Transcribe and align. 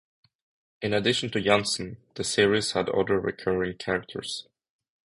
In 0.81 0.95
addition 0.95 1.29
to 1.29 1.39
Janssen, 1.39 1.97
the 2.15 2.23
series 2.23 2.71
had 2.71 2.89
other 2.89 3.19
recurring 3.19 3.77
characters. 3.77 4.47